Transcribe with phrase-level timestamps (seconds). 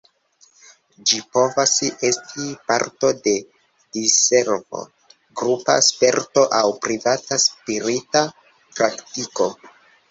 [1.09, 1.73] Ĝi povas
[2.09, 3.35] esti parto de
[3.99, 4.83] diservo,
[5.43, 8.27] grupa sperto aŭ privata spirita
[8.81, 9.55] praktiko.